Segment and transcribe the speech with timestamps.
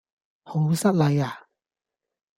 [0.41, 1.45] 好失禮呀?